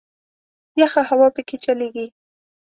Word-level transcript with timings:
یخه 0.81 1.01
هوا 1.09 1.27
په 1.35 1.41
کې 1.47 1.55
چلیږي. 1.63 2.07